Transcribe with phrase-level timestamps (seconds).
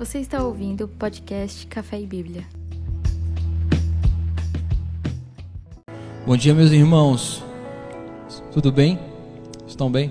[0.00, 2.48] Você está ouvindo o podcast Café e Bíblia.
[6.24, 7.42] Bom dia, meus irmãos.
[8.50, 8.98] Tudo bem?
[9.68, 10.10] Estão bem?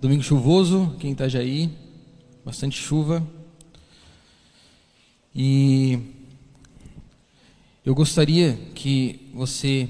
[0.00, 1.70] Domingo chuvoso aqui em Itajaí,
[2.44, 3.24] bastante chuva.
[5.32, 6.00] E
[7.86, 9.88] eu gostaria que você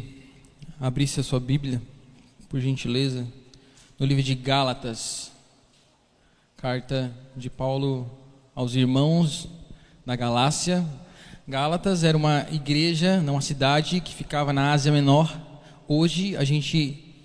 [0.78, 1.80] abrisse a sua Bíblia,
[2.50, 3.26] por gentileza,
[3.98, 5.31] no livro de Gálatas,
[6.62, 8.08] carta de Paulo
[8.54, 9.48] aos irmãos
[10.06, 10.86] na Galácia.
[11.46, 15.36] Gálatas era uma igreja, não uma cidade, que ficava na Ásia Menor.
[15.88, 17.16] Hoje a gente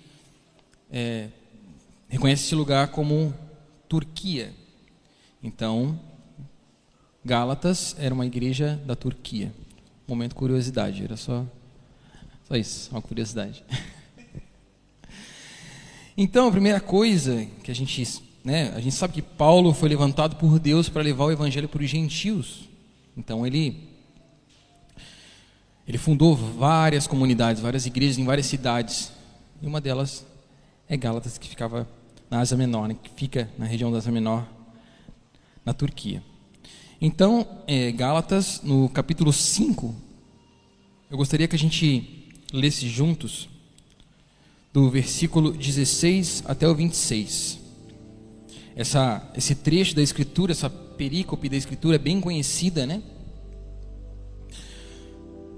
[0.90, 1.28] é,
[2.08, 3.32] reconhece esse lugar como
[3.88, 4.52] Turquia.
[5.40, 6.00] Então,
[7.24, 9.54] Gálatas era uma igreja da Turquia.
[10.08, 11.46] Momento curiosidade, era só,
[12.48, 13.64] só isso, uma curiosidade.
[16.20, 18.02] Então, a primeira coisa que a gente
[18.48, 21.82] né, a gente sabe que Paulo foi levantado por Deus para levar o evangelho para
[21.82, 22.66] os gentios.
[23.14, 23.86] Então ele
[25.86, 29.12] ele fundou várias comunidades, várias igrejas em várias cidades.
[29.60, 30.24] E uma delas
[30.88, 31.86] é Gálatas, que ficava
[32.30, 34.46] na Ásia Menor, né, que fica na região da Ásia Menor,
[35.62, 36.22] na Turquia.
[36.98, 39.94] Então, é, Gálatas, no capítulo 5,
[41.10, 43.46] eu gostaria que a gente lesse juntos,
[44.72, 47.67] do versículo 16 até o 26
[48.78, 53.02] essa, esse trecho da Escritura, essa perícope da Escritura é bem conhecida, né?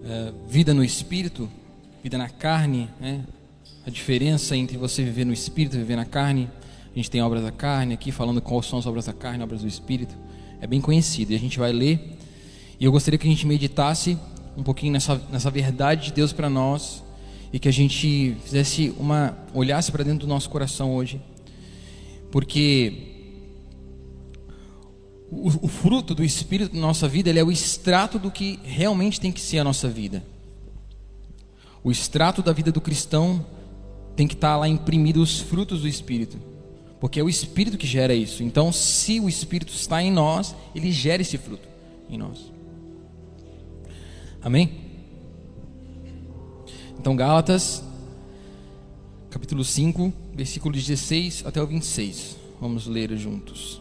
[0.03, 1.47] É, vida no Espírito,
[2.03, 3.23] vida na carne, né?
[3.87, 6.49] A diferença entre você viver no Espírito e viver na carne.
[6.95, 9.61] A gente tem obras da carne aqui, falando quais são as obras da carne, obras
[9.61, 10.15] do Espírito.
[10.59, 12.17] É bem conhecido e a gente vai ler.
[12.81, 14.17] E eu gostaria que a gente meditasse
[14.57, 17.05] um pouquinho nessa, nessa verdade de Deus para nós
[17.53, 21.21] e que a gente fizesse uma olhasse para dentro do nosso coração hoje,
[22.31, 23.10] porque
[25.31, 29.21] o, o, fruto do Espírito na nossa vida, ele é o extrato do que realmente
[29.21, 30.25] tem que ser a nossa vida.
[31.85, 33.47] O extrato da vida do cristão
[34.17, 36.37] tem que estar lá imprimido os frutos do Espírito,
[36.99, 38.43] porque é o Espírito que gera isso.
[38.43, 41.69] Então, se o Espírito está em nós, ele gera esse fruto
[42.09, 42.53] em nós.
[44.43, 44.81] Amém?
[46.99, 47.83] Então, Gálatas,
[49.31, 52.37] capítulo 5, versículo 16 até o 26.
[52.61, 53.81] Vamos ler juntos.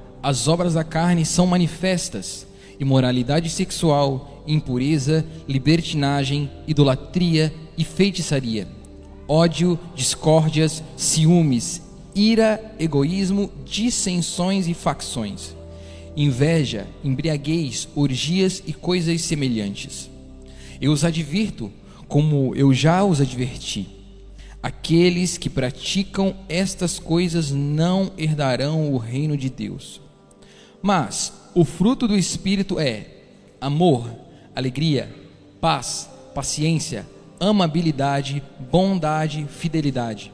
[0.23, 2.45] as obras da carne são manifestas:
[2.79, 8.67] imoralidade sexual, impureza, libertinagem, idolatria e feitiçaria,
[9.27, 11.81] ódio, discórdias, ciúmes,
[12.13, 15.55] ira, egoísmo, dissensões e facções,
[16.15, 20.09] inveja, embriaguez, orgias e coisas semelhantes.
[20.79, 21.71] Eu os advirto,
[22.07, 23.87] como eu já os adverti.
[24.61, 30.01] Aqueles que praticam estas coisas não herdarão o reino de Deus.
[30.81, 33.07] Mas o fruto do Espírito é
[33.59, 34.09] amor,
[34.55, 35.13] alegria,
[35.59, 37.07] paz, paciência,
[37.39, 40.31] amabilidade, bondade, fidelidade,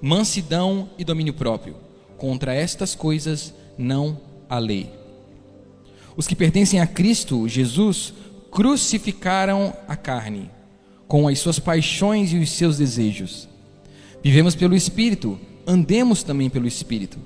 [0.00, 1.76] mansidão e domínio próprio.
[2.16, 4.90] Contra estas coisas não há lei.
[6.16, 8.14] Os que pertencem a Cristo Jesus
[8.50, 10.50] crucificaram a carne,
[11.06, 13.48] com as suas paixões e os seus desejos.
[14.22, 17.18] Vivemos pelo Espírito, andemos também pelo Espírito.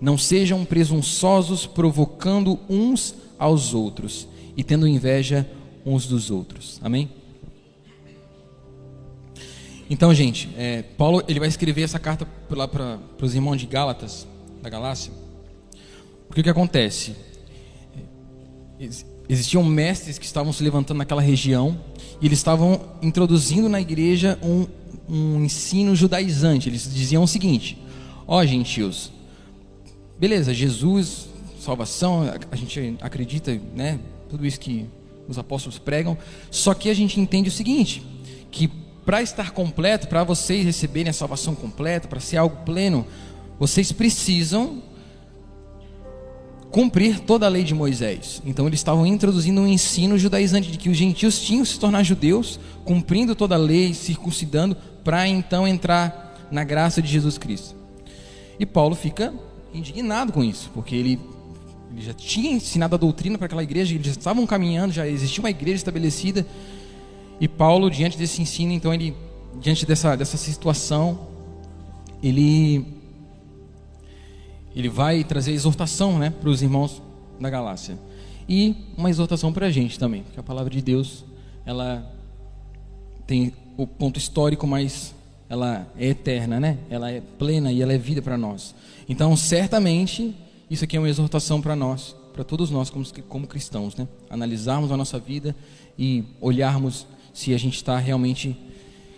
[0.00, 5.48] Não sejam presunçosos, provocando uns aos outros e tendo inveja
[5.84, 6.78] uns dos outros.
[6.82, 7.08] Amém?
[9.90, 14.26] Então, gente, é, Paulo ele vai escrever essa carta lá para os irmãos de Gálatas,
[14.62, 15.12] da Galácia.
[16.26, 17.16] Porque o que acontece?
[19.28, 21.80] Existiam mestres que estavam se levantando naquela região
[22.20, 24.66] e eles estavam introduzindo na igreja um,
[25.08, 26.68] um ensino judaizante.
[26.68, 27.78] Eles diziam o seguinte:
[28.26, 29.10] ó, oh, gentios,
[30.18, 31.28] beleza, Jesus,
[31.60, 33.98] salvação, a gente acredita, né?
[34.28, 34.86] Tudo isso que
[35.28, 36.16] os apóstolos pregam.
[36.50, 38.02] Só que a gente entende o seguinte,
[38.50, 38.68] que
[39.04, 43.06] para estar completo, para vocês receberem a salvação completa, para ser algo pleno,
[43.58, 44.82] vocês precisam
[46.70, 48.42] cumprir toda a lei de Moisés.
[48.44, 52.02] Então eles estavam introduzindo um ensino judaizante de que os gentios tinham que se tornar
[52.02, 57.74] judeus, cumprindo toda a lei, circuncidando, para então entrar na graça de Jesus Cristo.
[58.58, 59.32] E Paulo fica
[59.72, 61.20] indignado com isso, porque ele,
[61.90, 65.50] ele já tinha ensinado a doutrina para aquela igreja, eles estavam caminhando, já existia uma
[65.50, 66.46] igreja estabelecida.
[67.40, 69.14] E Paulo, diante desse ensino, então ele,
[69.60, 71.28] diante dessa, dessa situação,
[72.22, 72.98] ele
[74.74, 77.02] ele vai trazer exortação né, para os irmãos
[77.40, 77.98] da Galácia.
[78.48, 81.24] E uma exortação para a gente também, porque a palavra de Deus,
[81.66, 82.08] ela
[83.26, 85.14] tem o ponto histórico, mas
[85.48, 86.78] ela é eterna, né?
[86.88, 88.74] Ela é plena e ela é vida para nós.
[89.08, 90.34] Então, certamente,
[90.70, 94.06] isso aqui é uma exortação para nós, para todos nós como, como cristãos, né?
[94.28, 95.56] Analisarmos a nossa vida
[95.98, 98.56] e olharmos se a gente está realmente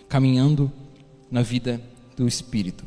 [0.07, 0.71] caminhando
[1.29, 1.81] na vida
[2.15, 2.85] do Espírito.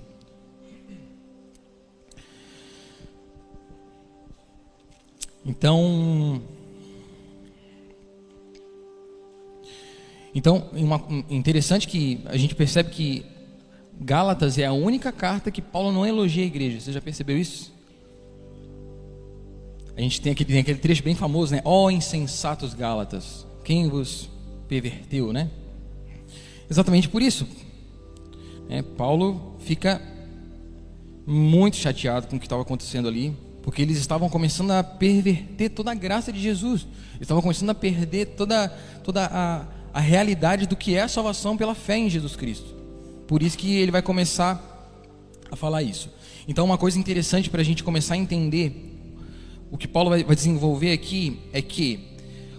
[5.45, 6.41] Então,
[10.35, 13.34] então uma, interessante que a gente percebe que
[14.01, 16.81] Gálatas é a única carta que Paulo não elogia a igreja.
[16.81, 17.73] Você já percebeu isso?
[19.97, 21.63] A gente tem aquele, tem aquele trecho bem famoso, né?
[21.65, 24.29] Ó oh, insensatos Gálatas, quem vos
[24.67, 25.49] perverteu, né?
[26.69, 27.47] Exatamente por isso.
[28.69, 30.03] É, Paulo fica
[31.27, 35.93] muito chateado com o que estava acontecendo ali, porque eles estavam começando a perverter toda
[35.93, 36.87] a graça de Jesus.
[37.11, 38.69] Eles estavam começando a perder toda,
[39.05, 42.74] toda a, a realidade do que é a salvação pela fé em Jesus Cristo.
[43.27, 44.63] Por isso que ele vai começar
[45.51, 46.11] a falar isso.
[46.47, 48.93] Então, uma coisa interessante para a gente começar a entender
[49.71, 52.13] o que Paulo vai, desenvolver aqui é que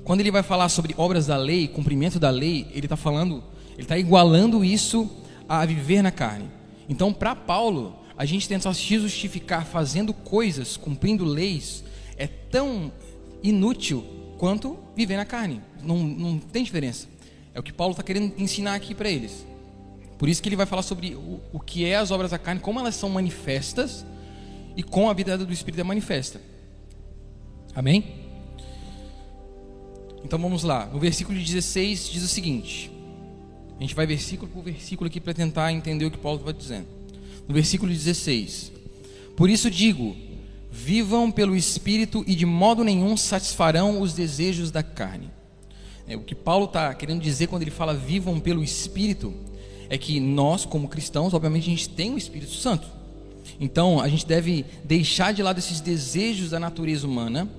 [0.04, 3.84] quando ele vai falar sobre obras da lei, cumprimento da lei, ele está falando, ele
[3.84, 5.10] está igualando isso
[5.48, 6.50] a viver na carne.
[6.90, 11.84] Então, para Paulo, a gente tenta se justificar fazendo coisas, cumprindo leis,
[12.18, 12.92] é tão
[13.44, 14.04] inútil
[14.38, 15.62] quanto viver na carne.
[15.84, 17.08] Não, não tem diferença.
[17.54, 19.46] É o que Paulo está querendo ensinar aqui para eles.
[20.18, 22.62] Por isso que ele vai falar sobre o, o que é as obras da carne,
[22.62, 24.06] como elas são manifestas
[24.76, 26.42] e como a vida do Espírito é manifesta.
[27.74, 28.26] Amém?
[30.24, 30.86] Então vamos lá.
[30.86, 32.92] No versículo 16 diz o seguinte.
[33.78, 36.96] A gente vai versículo por versículo aqui para tentar entender o que Paulo está dizendo
[37.48, 38.72] no versículo 16:
[39.36, 40.16] Por isso digo:
[40.72, 45.30] vivam pelo Espírito e de modo nenhum satisfarão os desejos da carne.
[46.08, 49.34] É, o que Paulo está querendo dizer quando ele fala vivam pelo Espírito
[49.90, 52.88] é que nós, como cristãos, obviamente a gente tem o Espírito Santo.
[53.60, 57.50] Então a gente deve deixar de lado esses desejos da natureza humana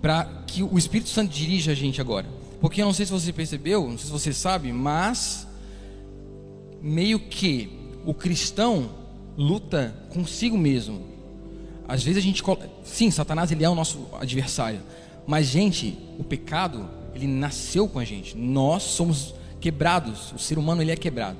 [0.00, 2.26] para que o Espírito Santo dirija a gente agora.
[2.60, 5.46] Porque eu não sei se você percebeu, não sei se você sabe, mas
[6.80, 7.70] meio que
[8.04, 8.90] o cristão
[9.36, 11.02] luta consigo mesmo.
[11.86, 12.42] Às vezes a gente,
[12.84, 14.80] sim, Satanás ele é o nosso adversário,
[15.26, 18.36] mas gente, o pecado ele nasceu com a gente.
[18.36, 20.32] Nós somos quebrados.
[20.32, 21.38] O ser humano ele é quebrado.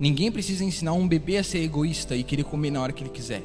[0.00, 3.10] Ninguém precisa ensinar um bebê a ser egoísta e querer comer na hora que ele
[3.10, 3.42] quiser.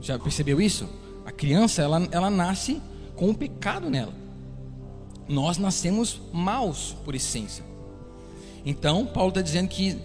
[0.00, 0.88] Já percebeu isso?
[1.24, 2.80] A criança ela, ela nasce
[3.14, 4.12] com o pecado nela.
[5.28, 7.64] Nós nascemos maus por essência.
[8.64, 9.96] Então Paulo está dizendo que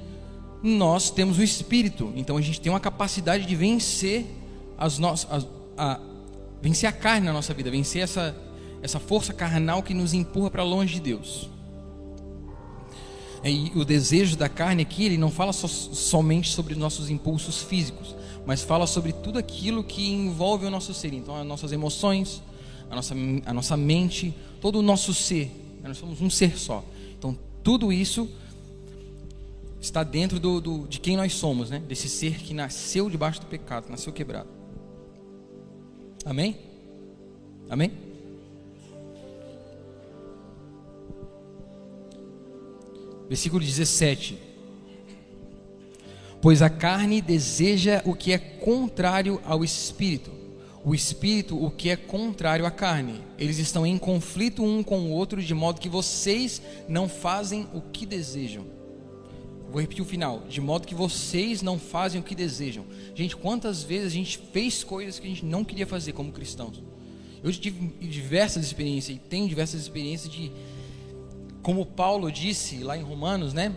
[0.62, 4.26] nós temos o Espírito, então a gente tem uma capacidade de vencer
[4.78, 5.48] as nossas,
[5.78, 6.00] a, a,
[6.62, 8.36] vencer a carne na nossa vida, vencer essa,
[8.82, 11.50] essa força carnal que nos empurra para longe de Deus.
[13.44, 18.16] E o desejo da carne aqui, ele não fala so, somente sobre nossos impulsos físicos,
[18.46, 21.14] mas fala sobre tudo aquilo que envolve o nosso ser.
[21.14, 22.42] Então, as nossas emoções,
[22.90, 23.16] a nossa,
[23.46, 25.52] a nossa mente, todo o nosso ser.
[25.82, 26.84] Nós somos um ser só.
[27.18, 28.30] Então, tudo isso
[29.80, 31.82] está dentro do, do, de quem nós somos, né?
[31.88, 34.50] Desse ser que nasceu debaixo do pecado, nasceu quebrado.
[36.26, 36.58] Amém?
[37.70, 38.09] Amém?
[43.30, 44.38] Versículo 17.
[46.42, 50.32] Pois a carne deseja o que é contrário ao espírito,
[50.84, 53.22] o espírito o que é contrário à carne.
[53.38, 57.82] Eles estão em conflito um com o outro, de modo que vocês não fazem o
[57.82, 58.66] que desejam.
[59.72, 60.44] Vou repetir o final.
[60.50, 62.86] De modo que vocês não fazem o que desejam.
[63.14, 66.82] Gente, quantas vezes a gente fez coisas que a gente não queria fazer como cristãos?
[67.44, 70.52] Eu tive diversas experiências e tenho diversas experiências de,
[71.62, 73.76] como Paulo disse lá em Romanos, né?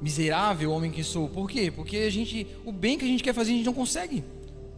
[0.00, 1.28] Miserável homem que sou.
[1.28, 1.70] Por quê?
[1.70, 4.24] Porque a gente, o bem que a gente quer fazer, a gente não consegue.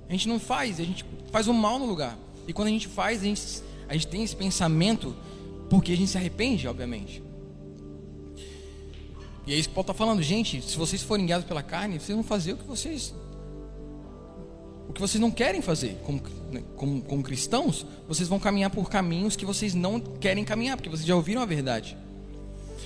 [0.09, 2.19] A gente não faz, a gente faz o mal no lugar.
[2.47, 3.43] E quando a gente faz, a gente,
[3.89, 5.15] a gente tem esse pensamento
[5.71, 7.23] porque a gente se arrepende, obviamente.
[9.47, 12.15] E é isso que Paulo está falando, gente, se vocês forem guiados pela carne, vocês
[12.15, 13.15] vão fazer o que vocês
[14.93, 16.21] o que vocês não querem fazer como,
[16.53, 20.91] né, como, como cristãos, vocês vão caminhar por caminhos que vocês não querem caminhar, porque
[20.91, 21.97] vocês já ouviram a verdade.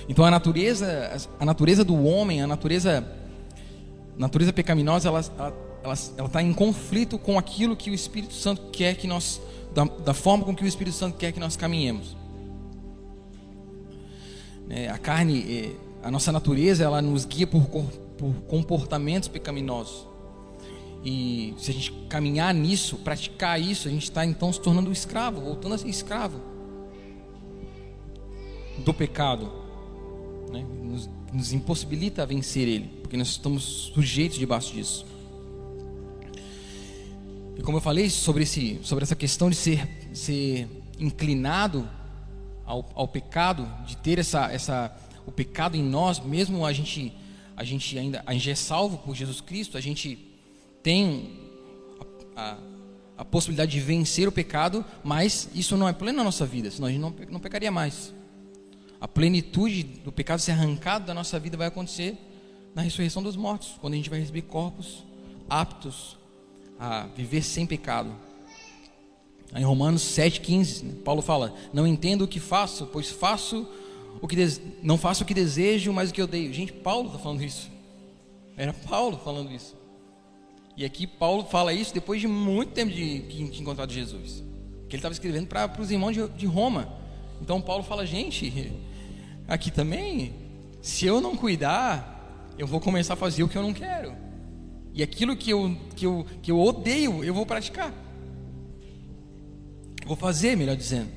[0.07, 3.05] Então a natureza, a natureza do homem, a natureza,
[4.17, 5.67] natureza pecaminosa, ela, ela
[6.17, 9.41] ela está em conflito com aquilo que o Espírito Santo quer que nós,
[9.73, 12.15] da, da forma com que o Espírito Santo quer que nós caminhemos.
[14.69, 20.07] É, a carne, é, a nossa natureza, ela nos guia por, por comportamentos pecaminosos.
[21.09, 25.39] E se a gente caminhar nisso, praticar isso, a gente está então se tornando escravo,
[25.39, 26.41] voltando a ser escravo
[28.79, 29.49] do pecado.
[30.51, 30.65] Né?
[30.83, 35.05] Nos, nos impossibilita a vencer ele, porque nós estamos sujeitos debaixo disso.
[37.55, 40.67] E como eu falei sobre, esse, sobre essa questão de ser, ser
[40.99, 41.87] inclinado
[42.65, 44.93] ao, ao pecado, de ter essa, essa,
[45.25, 47.13] o pecado em nós, mesmo a gente,
[47.55, 50.26] a gente ainda a gente é salvo por Jesus Cristo, a gente
[50.87, 51.31] tem
[52.33, 52.57] a,
[53.17, 56.87] a, possibilidade de vencer o pecado, mas isso não é pleno na nossa vida, senão
[56.87, 58.13] a gente não, não pecaria mais.
[59.01, 62.17] A plenitude do pecado ser arrancado da nossa vida vai acontecer
[62.73, 65.03] na ressurreição dos mortos, quando a gente vai receber corpos
[65.49, 66.17] aptos
[66.79, 68.15] a viver sem pecado.
[69.53, 73.67] Em Romanos 7,15, né, Paulo fala: Não entendo o que faço, pois faço
[74.21, 74.37] o que
[74.81, 76.53] não faço o que desejo, mas o que odeio.
[76.53, 77.69] Gente, Paulo está falando isso.
[78.55, 79.76] Era Paulo falando isso.
[80.77, 84.43] E aqui Paulo fala isso depois de muito tempo de, de encontrar Jesus.
[84.87, 86.93] Que ele estava escrevendo para os irmãos de, de Roma.
[87.41, 88.71] Então Paulo fala, gente,
[89.47, 90.35] aqui também,
[90.79, 94.13] se eu não cuidar, eu vou começar a fazer o que eu não quero.
[94.93, 97.91] E aquilo que eu, que eu, que eu odeio, eu vou praticar.
[100.05, 101.09] Vou fazer, melhor dizendo.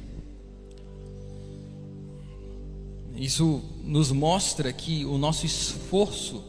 [3.14, 6.43] Isso nos mostra que o nosso esforço,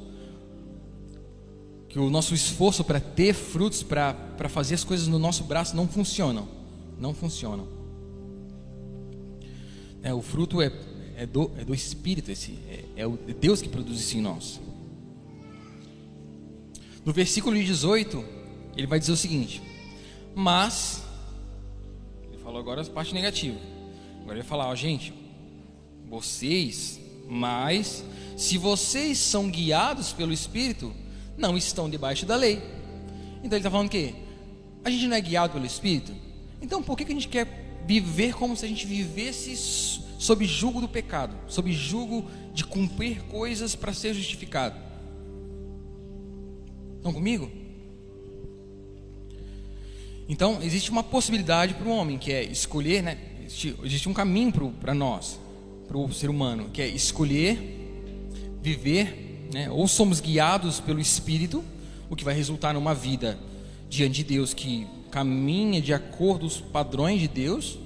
[1.91, 5.88] que o nosso esforço para ter frutos, para fazer as coisas no nosso braço não
[5.89, 6.48] funcionam.
[6.98, 7.67] Não funcionam.
[10.01, 10.71] É, o fruto é,
[11.17, 14.21] é, do, é do Espírito, esse, é, é, o, é Deus que produz isso em
[14.21, 14.62] nós.
[17.03, 18.24] No versículo 18,
[18.77, 19.62] ele vai dizer o seguinte:
[20.33, 21.03] Mas,
[22.29, 23.60] ele falou agora a parte negativa.
[24.21, 25.13] Agora ele vai falar, ó, gente,
[26.07, 28.01] vocês, mas,
[28.38, 30.93] se vocês são guiados pelo Espírito,
[31.41, 32.62] não estão debaixo da lei.
[33.43, 34.15] Então ele está falando que
[34.86, 36.13] a gente não é guiado pelo Espírito.
[36.62, 39.55] Então por que, que a gente quer viver como se a gente vivesse
[40.19, 44.79] sob julgo do pecado, sob julgo de cumprir coisas para ser justificado?
[46.98, 47.51] Estão comigo?
[50.29, 53.17] Então, existe uma possibilidade para o homem, que é escolher, né?
[53.43, 55.38] Existe, existe um caminho para nós,
[55.88, 57.81] para o ser humano, que é escolher
[58.62, 59.70] viver, né?
[59.70, 61.63] ou somos guiados pelo Espírito,
[62.10, 63.38] o que vai resultar numa vida
[63.89, 67.77] diante de Deus que caminha de acordo com os padrões de Deus,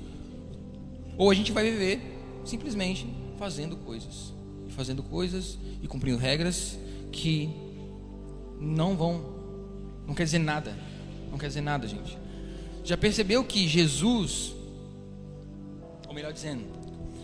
[1.17, 1.99] ou a gente vai viver
[2.43, 3.07] simplesmente
[3.37, 4.33] fazendo coisas,
[4.69, 6.77] fazendo coisas e cumprindo regras
[7.11, 7.49] que
[8.59, 9.25] não vão,
[10.05, 10.77] não quer dizer nada,
[11.31, 12.17] não quer dizer nada, gente.
[12.83, 14.53] Já percebeu que Jesus,
[16.07, 16.63] ou melhor dizendo,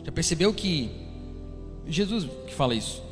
[0.04, 0.90] já percebeu que
[1.88, 3.04] Jesus que fala isso,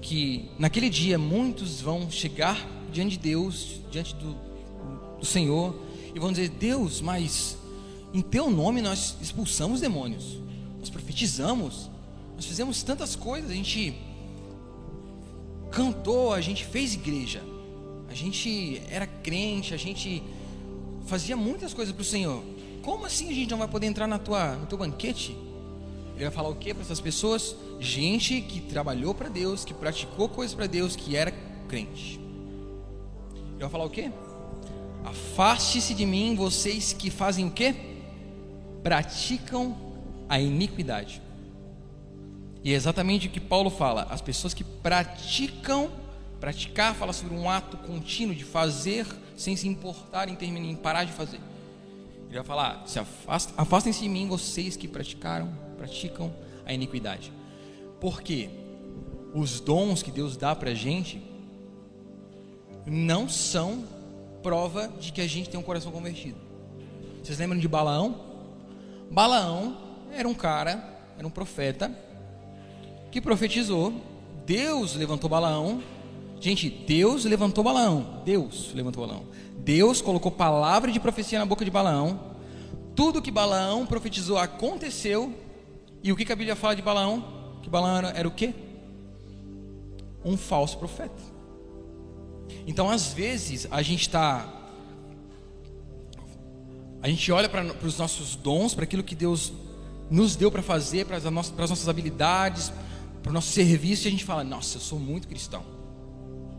[0.00, 4.36] que naquele dia muitos vão chegar diante de Deus, diante do,
[5.18, 5.74] do Senhor,
[6.14, 7.56] e vão dizer: Deus, mas
[8.12, 10.38] em Teu nome nós expulsamos demônios,
[10.80, 11.90] nós profetizamos,
[12.34, 13.94] nós fizemos tantas coisas, a gente
[15.70, 17.42] cantou, a gente fez igreja
[18.16, 20.22] gente era crente, a gente
[21.06, 22.42] fazia muitas coisas para o Senhor.
[22.82, 25.36] Como assim a gente não vai poder entrar na tua, no teu banquete?
[26.16, 27.54] Ele vai falar o que para essas pessoas?
[27.78, 31.32] Gente que trabalhou para Deus, que praticou coisas para Deus, que era
[31.68, 32.18] crente.
[33.52, 34.10] Ele vai falar o que?
[35.04, 37.74] Afaste-se de mim, vocês que fazem o que?
[38.82, 39.76] Praticam
[40.28, 41.22] a iniquidade.
[42.64, 45.90] E é exatamente o que Paulo fala: as pessoas que praticam
[46.40, 49.06] Praticar fala sobre um ato contínuo de fazer
[49.36, 51.40] sem se importar em terminar, em parar de fazer.
[52.28, 52.98] Ele vai falar: se
[53.56, 56.32] afastem-se de mim, vocês que praticaram, praticam
[56.64, 57.32] a iniquidade.
[58.00, 58.50] Porque
[59.34, 61.22] os dons que Deus dá para a gente
[62.84, 63.84] não são
[64.42, 66.38] prova de que a gente tem um coração convertido.
[67.22, 68.20] Vocês lembram de Balaão?
[69.10, 69.76] Balaão
[70.12, 71.90] era um cara, era um profeta
[73.10, 73.92] que profetizou.
[74.44, 75.82] Deus levantou Balaão
[76.40, 78.20] Gente, Deus levantou Balaão.
[78.24, 79.24] Deus levantou Balaão.
[79.58, 82.20] Deus colocou palavra de profecia na boca de Balaão.
[82.94, 85.32] Tudo que Balaão profetizou aconteceu.
[86.06, 87.58] E o que a Bíblia fala de Balaão?
[87.60, 88.54] Que Balaão era, era o quê?
[90.24, 91.20] Um falso profeta.
[92.64, 94.48] Então, às vezes, a gente está.
[97.02, 99.52] A gente olha para os nossos dons, para aquilo que Deus
[100.08, 102.72] nos deu para fazer, para as, nossas, nossas habilidades,
[103.20, 105.64] para o nosso serviço, e a gente fala: Nossa, eu sou muito cristão.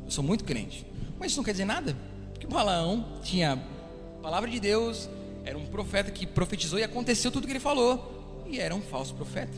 [0.03, 0.85] Eu sou muito crente.
[1.17, 1.95] Mas isso não quer dizer nada.
[2.33, 5.09] Porque Balaão tinha a palavra de Deus,
[5.45, 8.16] era um profeta que profetizou e aconteceu tudo que ele falou,
[8.49, 9.57] e era um falso profeta.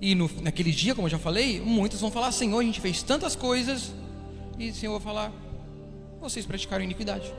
[0.00, 3.02] E no, naquele dia, como eu já falei, muitos vão falar: Senhor, a gente fez
[3.02, 3.92] tantas coisas,
[4.58, 5.32] e o Senhor vai falar:
[6.20, 7.32] vocês praticaram iniquidade.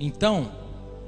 [0.00, 0.52] Então,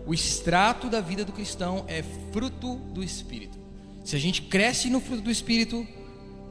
[0.07, 2.03] o extrato da vida do cristão é
[2.33, 3.59] fruto do Espírito.
[4.05, 5.87] Se a gente cresce no fruto do Espírito,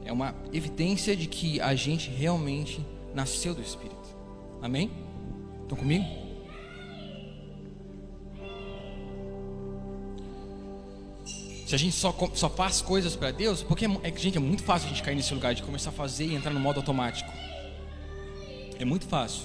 [0.04, 4.16] é uma evidência de que a gente realmente nasceu do Espírito.
[4.62, 4.90] Amém?
[5.62, 6.04] Estão comigo?
[11.70, 14.64] Se a gente só, só faz coisas para Deus, porque é que, gente, é muito
[14.64, 17.30] fácil a gente cair nesse lugar de começar a fazer e entrar no modo automático.
[18.76, 19.44] É muito fácil.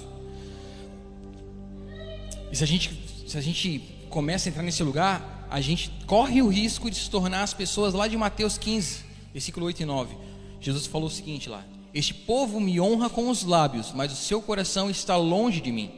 [2.50, 2.90] E se a gente,
[3.28, 3.78] se a gente
[4.10, 7.94] começa a entrar nesse lugar, a gente corre o risco de se tornar as pessoas
[7.94, 10.16] lá de Mateus 15, versículo 8 e 9.
[10.60, 11.64] Jesus falou o seguinte lá:
[11.94, 15.92] Este povo me honra com os lábios, mas o seu coração está longe de mim.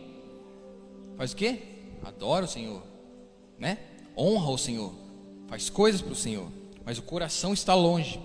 [1.16, 1.62] Faz o quê?
[2.04, 2.82] Adora o Senhor,
[3.58, 3.78] né?
[4.14, 5.07] Honra o Senhor,
[5.48, 6.48] faz coisas para o Senhor,
[6.84, 8.20] mas o coração está longe.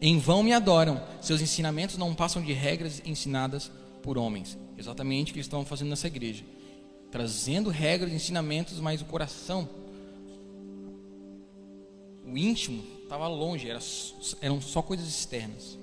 [0.00, 3.70] Em vão me adoram, seus ensinamentos não passam de regras ensinadas
[4.02, 4.56] por homens.
[4.78, 6.42] Exatamente o que estavam fazendo nessa igreja.
[7.10, 9.68] Trazendo regras, ensinamentos, mas o coração,
[12.24, 13.80] o íntimo, estava longe, era,
[14.40, 15.78] eram só coisas externas.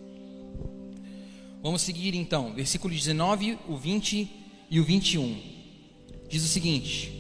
[1.61, 4.31] Vamos seguir então, versículo 19, o 20
[4.69, 5.41] e o 21.
[6.29, 7.16] Diz o seguinte: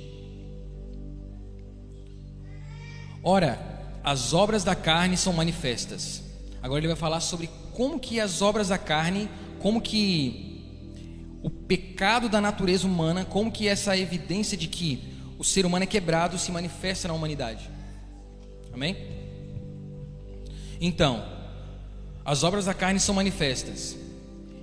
[3.23, 3.59] Ora,
[4.03, 6.23] as obras da carne são manifestas.
[6.61, 10.47] Agora ele vai falar sobre como que as obras da carne, como que
[11.43, 15.01] o pecado da natureza humana, como que essa evidência de que
[15.37, 17.69] o ser humano é quebrado se manifesta na humanidade.
[18.73, 18.97] Amém?
[20.79, 21.23] Então,
[22.25, 23.95] as obras da carne são manifestas: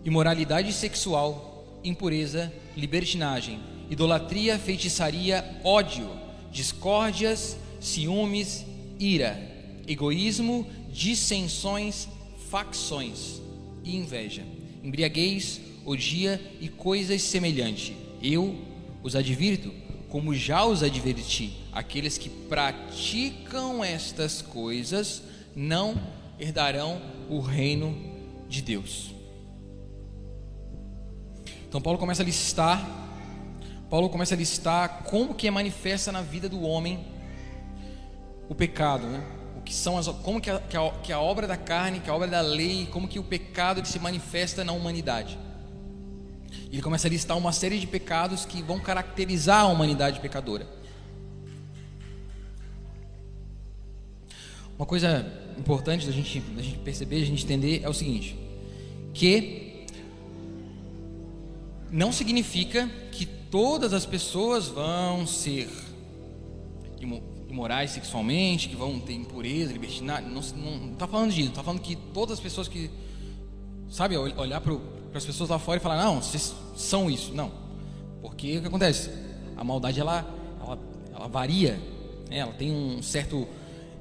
[0.04, 6.10] imoralidade sexual, impureza, libertinagem, idolatria, feitiçaria, ódio,
[6.50, 8.64] discórdias, ciúmes,
[8.98, 9.38] ira,
[9.86, 12.08] egoísmo, dissensões,
[12.50, 13.40] facções
[13.84, 14.42] e inveja,
[14.82, 15.60] embriaguez,
[15.98, 17.94] dia e coisas semelhantes.
[18.22, 18.56] Eu
[19.02, 19.70] os advirto,
[20.08, 25.22] como já os adverti, aqueles que praticam estas coisas
[25.54, 26.00] não
[26.40, 27.94] herdarão o reino
[28.48, 29.10] de Deus.
[31.68, 33.02] Então Paulo começa a listar
[33.90, 37.13] Paulo começa a listar como que é manifesta na vida do homem
[38.54, 39.20] o pecado, né?
[39.58, 42.08] O que são as, como que a, que a, que a obra da carne, que
[42.08, 45.36] a obra da lei, como que o pecado se manifesta na humanidade.
[46.70, 50.68] Ele começa a listar uma série de pecados que vão caracterizar a humanidade pecadora.
[54.78, 55.26] Uma coisa
[55.58, 58.38] importante da gente, da gente perceber, da gente entender é o seguinte:
[59.12, 59.86] que
[61.90, 65.68] não significa que todas as pessoas vão ser
[67.54, 70.28] imorais sexualmente, que vão ter impureza, libertinagem.
[70.28, 70.40] Não
[70.92, 71.50] está falando disso.
[71.50, 72.90] Está falando que todas as pessoas que,
[73.88, 74.74] sabe, olhar para
[75.14, 77.32] as pessoas lá fora e falar, não, vocês são isso.
[77.32, 77.52] Não.
[78.20, 79.08] Porque o que acontece?
[79.56, 80.26] A maldade ela,
[80.60, 80.78] ela,
[81.14, 81.80] ela varia,
[82.28, 82.38] né?
[82.38, 83.46] ela tem um certo,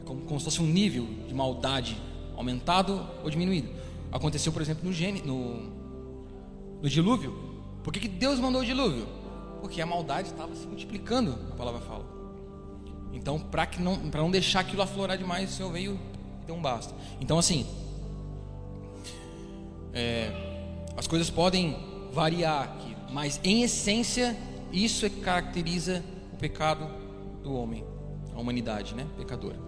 [0.03, 1.95] como, como se fosse um nível de maldade
[2.35, 3.69] aumentado ou diminuído.
[4.11, 5.69] Aconteceu, por exemplo, no, gene, no,
[6.81, 7.53] no dilúvio.
[7.83, 9.07] Por que, que Deus mandou o dilúvio?
[9.61, 12.12] Porque a maldade estava se multiplicando, a palavra fala.
[13.13, 15.99] Então, para não, não deixar aquilo aflorar demais, o Senhor veio
[16.41, 16.93] e deu um basta.
[17.21, 17.65] Então, assim,
[19.93, 20.31] é,
[20.97, 21.77] as coisas podem
[22.11, 24.35] variar aqui, mas em essência
[24.71, 26.89] isso é que caracteriza o pecado
[27.43, 27.85] do homem,
[28.33, 29.59] a humanidade, né, pecadora.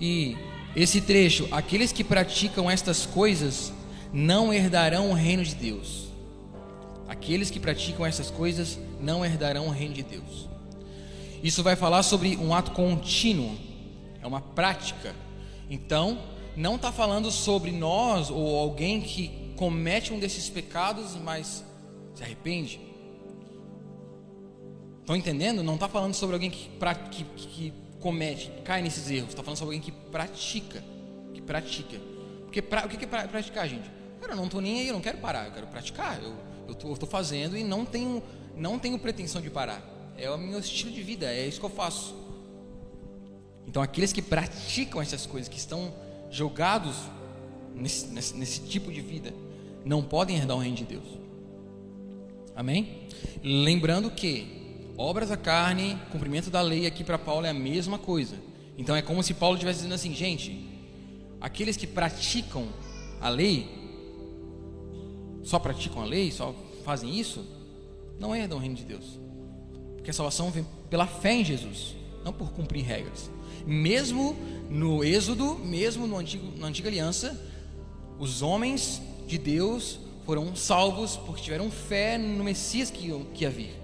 [0.00, 0.36] E
[0.74, 3.72] esse trecho, aqueles que praticam estas coisas
[4.12, 6.08] não herdarão o reino de Deus.
[7.06, 10.48] Aqueles que praticam essas coisas não herdarão o reino de Deus.
[11.42, 13.56] Isso vai falar sobre um ato contínuo,
[14.22, 15.14] é uma prática.
[15.68, 16.18] Então,
[16.56, 21.64] não está falando sobre nós ou alguém que comete um desses pecados, mas
[22.14, 22.80] se arrepende.
[25.00, 25.64] Estão entendendo?
[25.64, 26.70] Não está falando sobre alguém que,
[27.10, 29.30] que, que comete, cai nesses erros.
[29.30, 30.82] Está falando sobre alguém que pratica,
[31.34, 32.00] que pratica.
[32.44, 33.90] Porque pra, o que é praticar, gente?
[34.20, 36.20] Cara, eu não estou nem aí, eu não quero parar, eu quero praticar.
[36.22, 36.36] Eu
[36.92, 38.22] estou fazendo e não tenho,
[38.56, 39.82] não tenho pretensão de parar.
[40.16, 42.14] É o meu estilo de vida, é isso que eu faço.
[43.66, 45.92] Então, aqueles que praticam essas coisas, que estão
[46.30, 46.96] jogados
[47.74, 49.32] nesse, nesse, nesse tipo de vida,
[49.84, 51.06] não podem herdar o reino de Deus.
[52.54, 53.08] Amém?
[53.42, 58.36] Lembrando que obras da carne, cumprimento da lei aqui para Paulo é a mesma coisa.
[58.76, 60.68] Então é como se Paulo estivesse dizendo assim, gente,
[61.40, 62.68] aqueles que praticam
[63.20, 63.82] a lei
[65.42, 67.44] só praticam a lei, só fazem isso,
[68.18, 69.18] não herdam o reino de Deus.
[70.02, 73.30] Porque a salvação vem pela fé em Jesus, não por cumprir regras.
[73.64, 74.36] Mesmo
[74.68, 77.40] no Êxodo, mesmo no antigo, na antiga aliança,
[78.18, 83.76] os homens de Deus foram salvos porque tiveram fé no Messias que, que ia vir,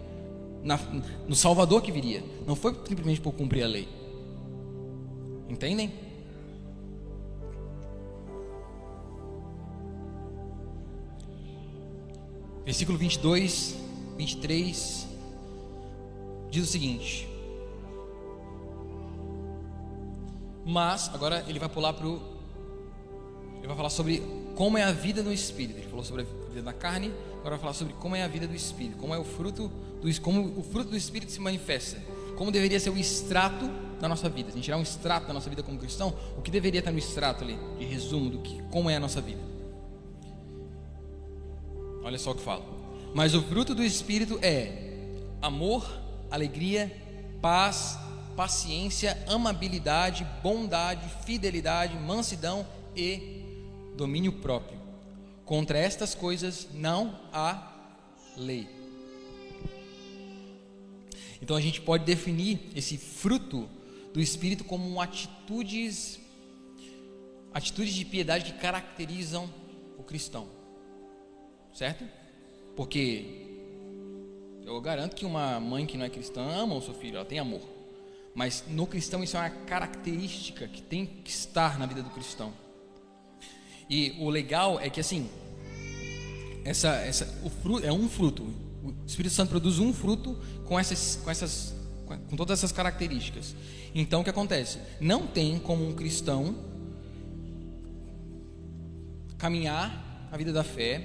[0.65, 0.77] na,
[1.29, 2.25] no Salvador que viria.
[2.45, 3.89] Não foi simplesmente por cumprir a lei.
[5.49, 5.93] Entendem?
[12.65, 13.77] Versículo 22,
[14.17, 15.08] 23
[16.51, 17.29] diz o seguinte:
[20.65, 22.21] Mas, agora ele vai pular para o.
[23.59, 24.23] Ele vai falar sobre
[24.55, 25.79] como é a vida no espírito.
[25.79, 28.47] Ele falou sobre a vida da carne, agora vai falar sobre como é a vida
[28.47, 32.01] do espírito, como é o fruto do como o fruto do espírito se manifesta,
[32.37, 33.69] como deveria ser o extrato
[34.01, 34.51] da nossa vida.
[34.51, 36.93] Se a gente tirar um extrato da nossa vida como cristão, o que deveria estar
[36.93, 39.41] no extrato ali, de resumo do que como é a nossa vida.
[42.03, 42.65] Olha só o que fala.
[43.15, 44.73] Mas o fruto do espírito é
[45.43, 45.85] amor,
[46.31, 46.95] alegria,
[47.41, 47.99] paz,
[48.37, 53.43] paciência, amabilidade, bondade, fidelidade, mansidão e
[53.97, 54.79] domínio próprio.
[55.45, 57.73] Contra estas coisas não há
[58.37, 58.69] lei.
[61.41, 63.69] Então a gente pode definir esse fruto
[64.13, 66.21] do espírito como atitudes
[67.53, 69.53] atitudes de piedade que caracterizam
[69.97, 70.49] o cristão.
[71.73, 72.05] Certo?
[72.77, 73.48] Porque
[74.75, 77.39] eu garanto que uma mãe que não é cristã ama o seu filho, ela tem
[77.39, 77.63] amor.
[78.35, 82.53] Mas no cristão isso é uma característica que tem que estar na vida do cristão.
[83.89, 85.29] E o legal é que assim,
[86.65, 88.45] essa, essa, o fruto é um fruto.
[88.85, 91.75] O Espírito Santo produz um fruto com essas, com essas,
[92.07, 93.57] com todas essas características.
[93.95, 94.79] Então o que acontece?
[95.01, 96.55] Não tem como um cristão
[99.39, 101.01] caminhar a vida da fé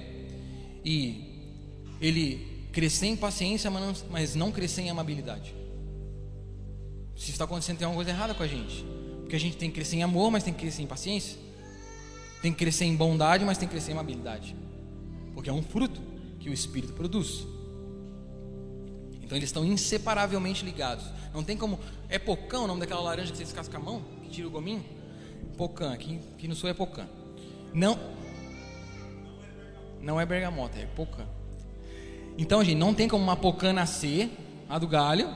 [0.84, 1.56] e
[2.00, 3.70] ele crescer em paciência,
[4.10, 5.54] mas não crescer em amabilidade.
[7.16, 8.84] Se está acontecendo, tem alguma coisa errada com a gente.
[9.20, 11.38] Porque a gente tem que crescer em amor, mas tem que crescer em paciência.
[12.42, 14.56] Tem que crescer em bondade, mas tem que crescer em amabilidade.
[15.32, 16.00] Porque é um fruto
[16.40, 17.46] que o Espírito produz.
[19.22, 21.04] Então eles estão inseparavelmente ligados.
[21.32, 21.78] Não tem como.
[22.08, 24.84] É pocão o nome daquela laranja que você descasca a mão, que tira o gominho?
[25.56, 27.08] Pocã, aqui, aqui no sul é pocã.
[27.72, 27.98] Não.
[30.02, 31.24] Não é bergamota, é pocã.
[32.36, 34.30] Então, gente, não tem como uma pocã nascer,
[34.68, 35.28] a do galho,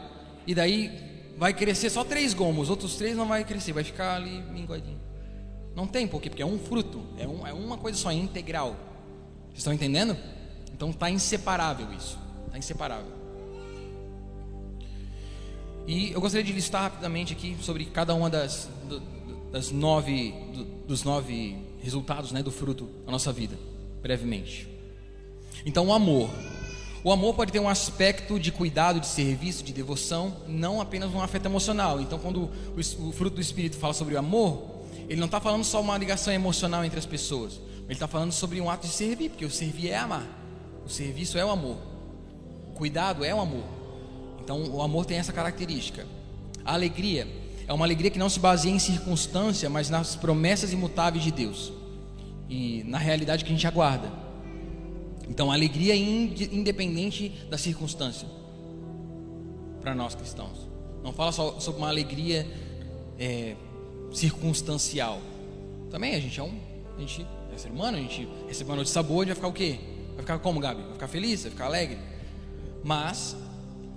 [0.47, 0.91] e daí
[1.37, 5.01] vai crescer só três gomos, outros três não vai crescer, vai ficar ali minguadinho.
[5.75, 6.29] Não tem por quê?
[6.29, 8.77] Porque é um fruto, é, um, é uma coisa só, é integral.
[9.47, 10.17] Vocês estão entendendo?
[10.73, 13.13] Então está inseparável isso, está inseparável.
[15.87, 18.69] E eu gostaria de listar rapidamente aqui sobre cada uma das,
[19.51, 20.35] das nove,
[20.87, 23.57] dos nove resultados né, do fruto da nossa vida,
[24.03, 24.69] brevemente.
[25.65, 26.29] Então, o amor.
[27.09, 31.23] O amor pode ter um aspecto de cuidado, de serviço, de devoção, não apenas um
[31.23, 32.03] afeto emocional.
[32.03, 35.81] Então, quando o, fruto do Espírito fala sobre o amor, ele não está falando só
[35.81, 37.63] uma ligação emocional entre as pessoas.
[37.85, 40.27] Ele está falando sobre um ato de servir, porque o servir é amar.
[40.85, 41.79] O serviço é o amor.
[42.69, 43.65] O cuidado é o amor.
[44.45, 46.07] Então, o amor tem essa característica.
[46.63, 47.27] A alegria
[47.67, 51.73] é uma alegria que não se baseia em circunstância, mas nas promessas imutáveis de Deus
[52.51, 54.28] e na realidade que a gente aguarda.
[55.29, 58.27] Então, alegria independente da circunstância
[59.81, 60.67] para nós cristãos.
[61.03, 62.47] Não fala só sobre uma alegria
[63.19, 63.55] é,
[64.13, 65.21] circunstancial.
[65.91, 66.59] Também a gente é um,
[66.97, 69.49] a gente é ser humano, a gente recebe uma notícia boa, a gente vai ficar
[69.49, 69.79] o quê?
[70.15, 70.83] Vai ficar como, Gabi?
[70.83, 71.99] Vai ficar feliz, vai ficar alegre.
[72.83, 73.37] Mas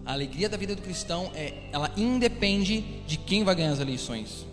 [0.06, 4.46] a alegria da vida do cristão é, ela independe de quem vai ganhar as eleições.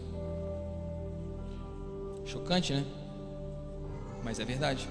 [2.24, 2.84] Chocante, né?
[4.22, 4.88] Mas é verdade.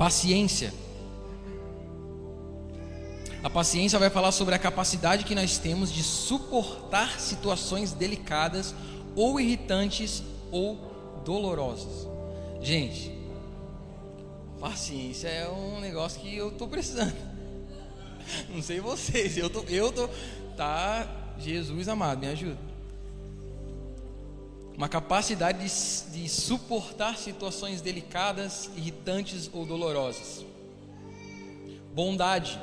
[0.00, 0.72] Paciência.
[3.42, 8.74] A paciência vai falar sobre a capacidade que nós temos de suportar situações delicadas
[9.14, 12.08] ou irritantes ou dolorosas.
[12.62, 13.14] Gente,
[14.58, 17.14] paciência é um negócio que eu estou precisando.
[18.48, 20.08] Não sei vocês, eu tô, eu tô,
[20.56, 22.69] tá, Jesus amado, me ajuda
[24.80, 30.42] uma capacidade de, de suportar situações delicadas, irritantes ou dolorosas.
[31.94, 32.58] Bondade.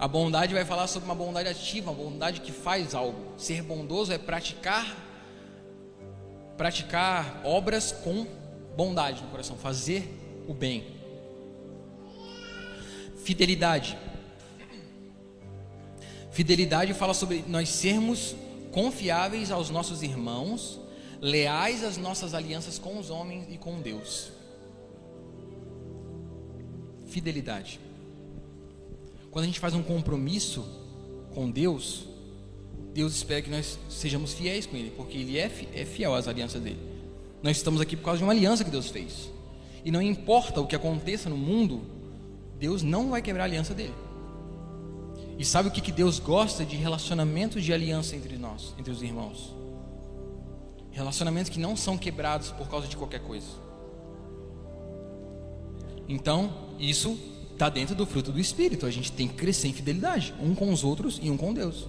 [0.00, 3.34] A bondade vai falar sobre uma bondade ativa, uma bondade que faz algo.
[3.36, 4.96] Ser bondoso é praticar
[6.56, 8.26] praticar obras com
[8.76, 10.88] bondade no coração, fazer o bem.
[13.22, 13.96] Fidelidade.
[16.32, 18.34] Fidelidade fala sobre nós sermos
[18.72, 20.87] confiáveis aos nossos irmãos
[21.20, 24.30] leais às nossas alianças com os homens e com Deus.
[27.08, 27.80] fidelidade.
[29.30, 30.64] Quando a gente faz um compromisso
[31.34, 32.04] com Deus,
[32.94, 36.62] Deus espera que nós sejamos fiéis com Ele, porque Ele é, é fiel às alianças
[36.62, 36.78] dele.
[37.42, 39.30] Nós estamos aqui por causa de uma aliança que Deus fez.
[39.84, 41.82] E não importa o que aconteça no mundo,
[42.58, 43.94] Deus não vai quebrar a aliança dele.
[45.38, 49.02] E sabe o que, que Deus gosta de relacionamentos de aliança entre nós, entre os
[49.02, 49.54] irmãos?
[50.98, 53.46] Relacionamentos que não são quebrados por causa de qualquer coisa.
[56.08, 57.16] Então, isso
[57.52, 58.84] está dentro do fruto do Espírito.
[58.84, 61.86] A gente tem que crescer em fidelidade, um com os outros e um com Deus.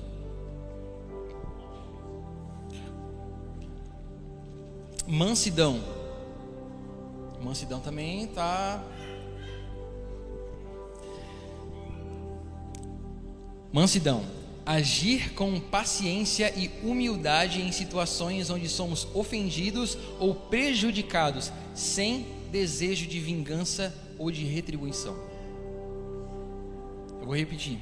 [5.07, 5.79] Mansidão.
[7.41, 8.83] Mansidão também está.
[13.73, 14.38] Mansidão.
[14.69, 23.19] Agir com paciência e humildade em situações onde somos ofendidos ou prejudicados, sem desejo de
[23.19, 25.17] vingança ou de retribuição.
[27.19, 27.79] Eu vou repetir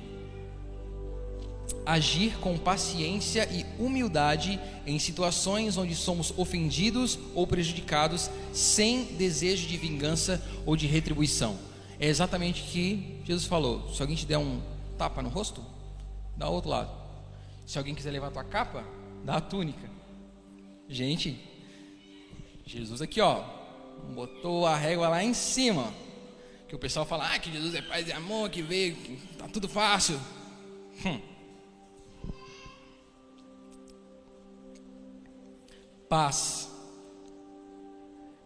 [1.85, 9.77] agir com paciência e humildade em situações onde somos ofendidos ou prejudicados, sem desejo de
[9.77, 11.57] vingança ou de retribuição.
[11.99, 14.61] É exatamente o que Jesus falou: se alguém te der um
[14.97, 15.63] tapa no rosto,
[16.37, 16.91] dá outro lado.
[17.65, 18.83] Se alguém quiser levar a tua capa,
[19.25, 19.89] dá a túnica.
[20.87, 21.37] Gente,
[22.65, 23.43] Jesus aqui, ó,
[24.13, 25.93] botou a régua lá em cima.
[26.67, 29.47] Que o pessoal fala, ah, que Jesus é paz e amor, que veio, que tá
[29.47, 30.19] tudo fácil.
[31.05, 31.19] Hum.
[36.07, 36.69] paz.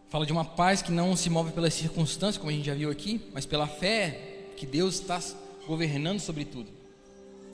[0.10, 2.91] Fala de uma paz que não se move pelas circunstâncias, como a gente já viu
[2.91, 5.21] aqui, mas pela fé que Deus está
[5.65, 6.69] governando sobre tudo,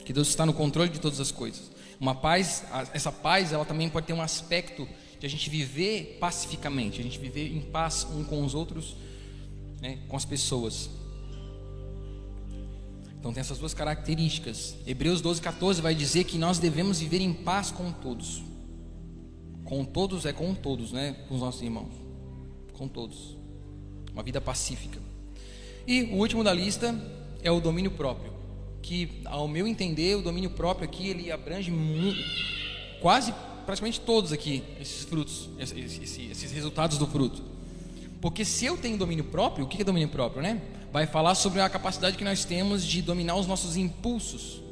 [0.08, 1.70] que Deus está no controle de todas as coisas.
[2.00, 4.88] Uma paz, essa paz, ela também pode ter um aspecto
[5.20, 8.96] de a gente viver pacificamente, a gente viver em paz um com os outros,
[9.82, 10.88] né, com as pessoas.
[13.20, 14.76] Então tem essas duas características.
[14.86, 18.42] Hebreus 12, 14 vai dizer que nós devemos viver em paz com todos.
[19.62, 21.16] Com todos é com todos, né?
[21.28, 21.92] Com os nossos irmãos.
[22.72, 23.36] Com todos.
[24.14, 24.98] Uma vida pacífica.
[25.86, 26.98] E o último da lista
[27.42, 28.37] é o domínio próprio.
[28.82, 31.72] Que, ao meu entender, o domínio próprio aqui ele abrange
[33.00, 33.34] quase,
[33.66, 37.42] praticamente todos aqui, esses frutos, esses, esses resultados do fruto.
[38.20, 40.60] Porque se eu tenho domínio próprio, o que é domínio próprio, né?
[40.92, 44.62] Vai falar sobre a capacidade que nós temos de dominar os nossos impulsos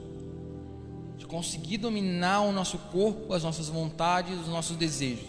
[1.26, 5.26] de conseguir dominar o nosso corpo, as nossas vontades, os nossos desejos.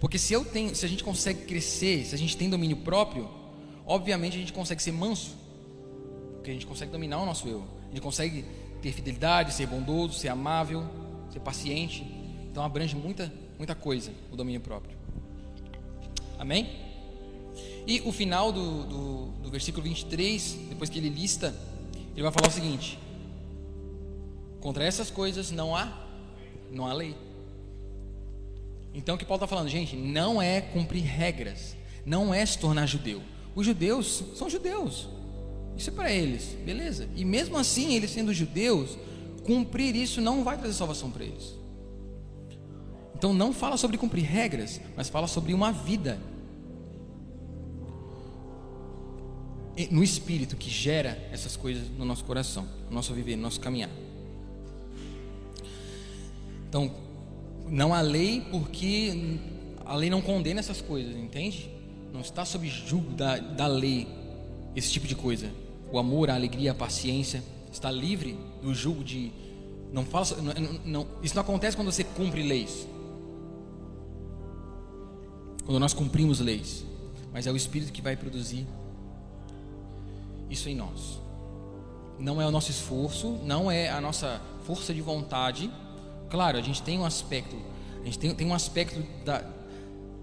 [0.00, 3.28] Porque se eu tenho, se a gente consegue crescer, se a gente tem domínio próprio,
[3.86, 5.36] obviamente a gente consegue ser manso,
[6.48, 8.42] porque a gente consegue dominar o nosso eu, a gente consegue
[8.80, 10.82] ter fidelidade, ser bondoso, ser amável,
[11.30, 12.02] ser paciente.
[12.50, 14.96] Então abrange muita, muita coisa o domínio próprio.
[16.38, 16.70] Amém?
[17.86, 21.54] E o final do, do, do versículo 23, depois que ele lista
[22.14, 22.98] ele vai falar o seguinte:
[24.58, 25.92] contra essas coisas não há,
[26.70, 27.14] não há lei.
[28.94, 32.86] Então o que Paulo está falando, gente, não é cumprir regras, não é se tornar
[32.86, 33.22] judeu.
[33.54, 35.08] Os judeus são judeus,
[35.78, 37.08] isso é para eles, beleza?
[37.14, 38.98] E mesmo assim, eles sendo judeus,
[39.44, 41.54] cumprir isso não vai trazer salvação para eles.
[43.14, 46.18] Então não fala sobre cumprir regras, mas fala sobre uma vida
[49.92, 53.90] no Espírito que gera essas coisas no nosso coração, no nosso viver, no nosso caminhar.
[56.68, 56.92] Então,
[57.68, 59.38] não há lei porque
[59.86, 61.70] a lei não condena essas coisas, entende?
[62.12, 64.08] Não está sob julgo da, da lei
[64.74, 65.50] esse tipo de coisa.
[65.90, 69.32] O amor, a alegria, a paciência está livre do julgo de
[69.92, 72.86] não fala, não, não, isso não acontece quando você cumpre leis.
[75.64, 76.84] Quando nós cumprimos leis,
[77.32, 78.66] mas é o Espírito que vai produzir
[80.50, 81.18] isso em nós.
[82.18, 85.70] Não é o nosso esforço, não é a nossa força de vontade.
[86.28, 87.56] Claro, a gente tem um aspecto,
[88.02, 89.44] a gente tem, tem um aspecto da,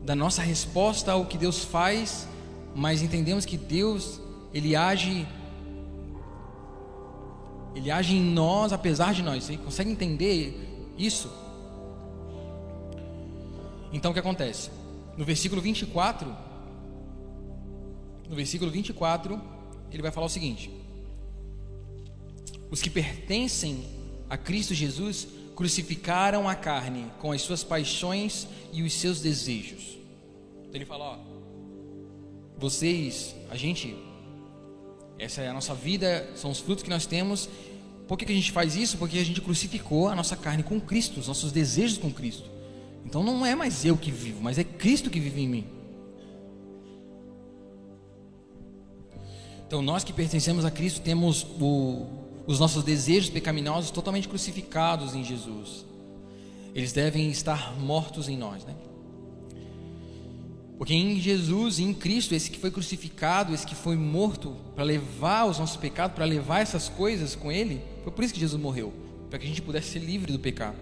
[0.03, 2.27] da nossa resposta ao que Deus faz,
[2.75, 4.19] mas entendemos que Deus,
[4.53, 5.27] Ele age
[7.75, 9.43] ele age em nós apesar de nós.
[9.43, 11.29] Você consegue entender isso?
[13.91, 14.71] Então o que acontece?
[15.17, 16.35] No versículo 24,
[18.29, 19.39] no versículo 24,
[19.91, 20.71] ele vai falar o seguinte:
[22.71, 23.85] Os que pertencem
[24.29, 29.97] a Cristo Jesus crucificaram a carne com as suas paixões e os seus desejos.
[30.63, 31.17] Então ele fala: ó,
[32.57, 33.95] vocês, a gente,
[35.17, 37.49] essa é a nossa vida, são os frutos que nós temos.
[38.07, 38.97] Por que, que a gente faz isso?
[38.97, 42.49] Porque a gente crucificou a nossa carne com Cristo, os nossos desejos com Cristo.
[43.05, 45.75] Então não é mais eu que vivo, mas é Cristo que vive em mim.
[49.67, 52.05] Então, nós que pertencemos a Cristo temos o,
[52.45, 55.85] os nossos desejos pecaminosos totalmente crucificados em Jesus.
[56.73, 58.75] Eles devem estar mortos em nós, né?
[60.77, 65.45] Porque em Jesus, em Cristo, esse que foi crucificado, esse que foi morto para levar
[65.45, 69.05] os nossos pecados, para levar essas coisas com Ele, foi por isso que Jesus morreu
[69.29, 70.77] para que a gente pudesse ser livre do pecado,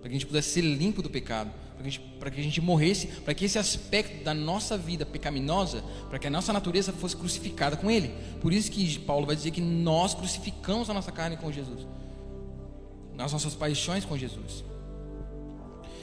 [0.00, 2.60] para que a gente pudesse ser limpo do pecado, para que, para que a gente
[2.60, 7.14] morresse, para que esse aspecto da nossa vida pecaminosa, para que a nossa natureza fosse
[7.14, 8.14] crucificada com Ele.
[8.40, 11.86] Por isso que Paulo vai dizer que nós crucificamos a nossa carne com Jesus,
[13.14, 14.64] nas nossas paixões com Jesus.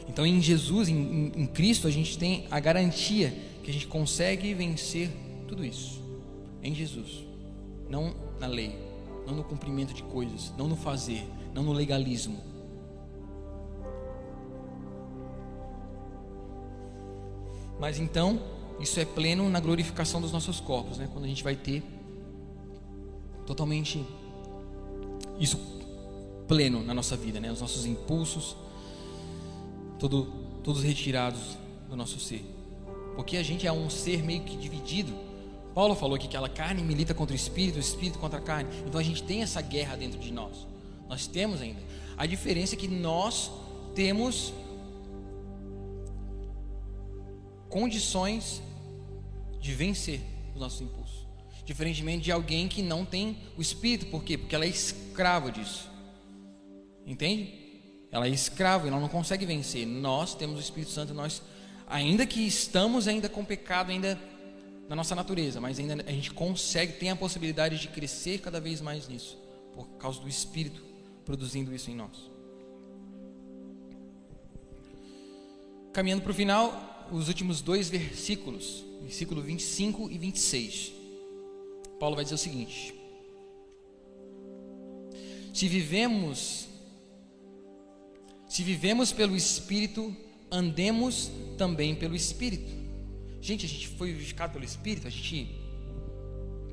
[0.08, 4.54] Então, em Jesus, em, em, Cristo, a gente tem a garantia que a gente consegue
[4.54, 5.10] vencer
[5.48, 6.02] tudo isso.
[6.62, 7.24] Em Jesus,
[7.90, 8.76] não na lei,
[9.26, 12.38] não no cumprimento de coisas, não no fazer, não no legalismo.
[17.80, 18.40] Mas então,
[18.80, 21.10] isso é pleno na glorificação dos nossos corpos, né?
[21.12, 21.84] Quando a gente vai ter
[23.46, 24.06] totalmente
[25.40, 25.60] isso
[26.48, 27.52] pleno na nossa vida, né?
[27.52, 28.56] Os nossos impulsos,
[30.04, 30.26] todo,
[30.62, 31.58] todos retirados
[31.90, 32.44] do nosso ser.
[33.16, 35.14] Porque a gente é um ser meio que dividido.
[35.74, 38.70] Paulo falou que aquela carne milita contra o espírito, o espírito contra a carne.
[38.86, 40.68] Então a gente tem essa guerra dentro de nós.
[41.08, 41.82] Nós temos ainda.
[42.18, 43.50] A diferença é que nós
[43.96, 44.54] temos
[47.70, 48.62] condições
[49.62, 50.20] de vencer
[50.54, 51.26] os nossos impulsos.
[51.64, 54.38] Diferentemente de alguém que não tem o espírito, por quê?
[54.38, 55.90] Porque ela é escrava disso.
[57.06, 57.63] Entende?
[58.14, 59.88] Ela é escrava, ela não consegue vencer.
[59.88, 61.42] Nós temos o Espírito Santo, nós
[61.88, 64.22] ainda que estamos ainda com pecado ainda
[64.88, 68.82] na nossa natureza, mas ainda a gente consegue, tem a possibilidade de crescer cada vez
[68.82, 69.36] mais nisso,
[69.74, 70.84] por causa do Espírito
[71.26, 72.32] produzindo isso em nós.
[75.92, 80.94] Caminhando para o final, os últimos dois versículos, versículo 25 e 26.
[82.00, 82.94] Paulo vai dizer o seguinte:
[85.52, 86.68] Se vivemos
[88.54, 90.16] se vivemos pelo espírito,
[90.52, 92.72] andemos também pelo espírito.
[93.42, 95.50] Gente, a gente foi vivificado pelo espírito, a gente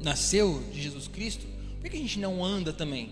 [0.03, 1.47] nasceu de Jesus Cristo.
[1.81, 3.11] Por que a gente não anda também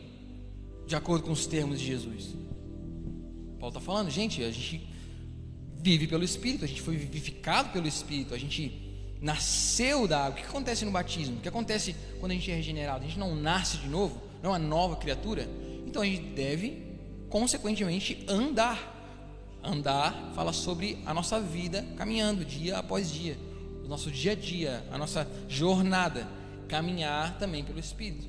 [0.86, 2.34] de acordo com os termos de Jesus.
[3.58, 4.86] Paulo está falando, gente, a gente
[5.80, 8.72] vive pelo Espírito, a gente foi vivificado pelo Espírito, a gente
[9.18, 10.38] nasceu da água.
[10.38, 11.38] O que acontece no batismo?
[11.38, 13.04] O que acontece quando a gente é regenerado?
[13.04, 15.48] A gente não nasce de novo, não é uma nova criatura.
[15.86, 16.87] Então a gente deve,
[17.28, 18.96] consequentemente, andar.
[19.62, 23.36] Andar fala sobre a nossa vida caminhando dia após dia,
[23.84, 26.28] o nosso dia a dia, a nossa jornada,
[26.68, 28.28] caminhar também pelo Espírito.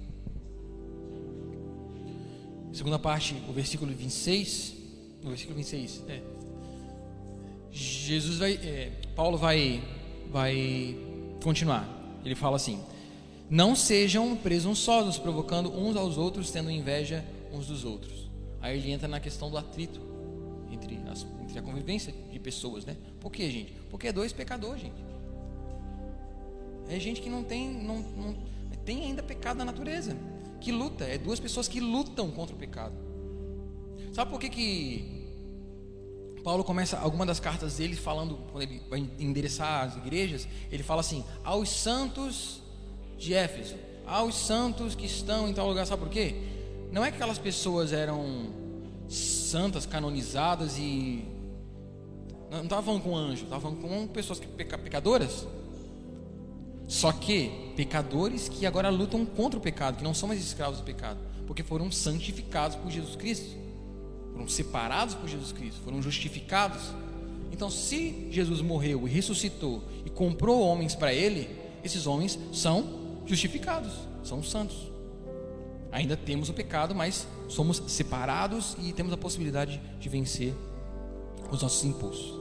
[2.73, 4.75] Segunda parte, o versículo 26.
[5.23, 6.21] No versículo 26, é.
[7.71, 8.53] Jesus vai.
[8.53, 9.83] É, Paulo vai,
[10.31, 10.95] vai
[11.43, 11.87] continuar.
[12.23, 12.79] Ele fala assim:
[13.49, 18.28] Não sejam presunçosos, provocando uns aos outros, tendo inveja uns dos outros.
[18.61, 20.01] Aí ele entra na questão do atrito
[20.71, 22.95] entre, as, entre a convivência de pessoas, né?
[23.19, 23.73] Por quê, gente?
[23.89, 25.03] Porque é dois pecadores, gente.
[26.87, 28.35] É gente que não tem, não, não
[28.83, 30.15] tem ainda pecado na natureza
[30.59, 32.93] que luta, é duas pessoas que lutam contra o pecado.
[34.13, 35.19] Sabe por que que
[36.43, 41.01] Paulo começa alguma das cartas dele falando, quando ele vai endereçar as igrejas, ele fala
[41.01, 42.61] assim: aos santos
[43.17, 46.35] de Éfeso, aos santos que estão em tal lugar, sabe por quê?
[46.91, 48.49] Não é que aquelas pessoas eram
[49.07, 51.25] santas, canonizadas e.
[52.49, 55.47] Não estava falando com anjo, estava falando com pessoas pecadoras.
[56.87, 60.83] Só que pecadores que agora lutam contra o pecado, que não são mais escravos do
[60.83, 63.55] pecado, porque foram santificados por Jesus Cristo,
[64.33, 66.81] foram separados por Jesus Cristo, foram justificados.
[67.51, 73.93] Então, se Jesus morreu e ressuscitou e comprou homens para ele, esses homens são justificados,
[74.23, 74.89] são santos.
[75.91, 80.53] Ainda temos o pecado, mas somos separados e temos a possibilidade de vencer
[81.51, 82.39] os nossos impulsos.